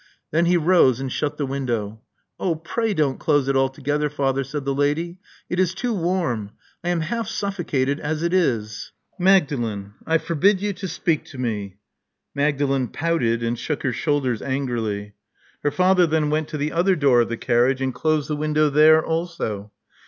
[0.31, 2.01] Then he rose, and shut the window.
[2.39, 5.19] Oh, pray don't close it altogether, father," said the lady.
[5.47, 6.53] It is too warm.
[6.83, 11.75] I am half suffocated as it is.'' Magdalen: I forbid you to speak to me."
[12.33, 15.13] Mag dalen pouted, and shook her shoulders angrily.
[15.61, 18.71] Her father then went to the other door of the carriage, and closed the window
[18.71, 19.71] there also.